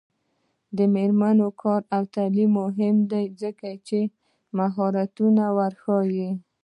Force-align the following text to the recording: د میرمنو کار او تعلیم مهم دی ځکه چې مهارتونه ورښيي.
د 0.77 0.79
میرمنو 0.95 1.47
کار 1.61 1.81
او 1.95 2.03
تعلیم 2.15 2.51
مهم 2.61 2.95
دی 3.11 3.25
ځکه 3.41 3.69
چې 3.87 3.99
مهارتونه 4.57 5.43
ورښيي. 5.57 6.29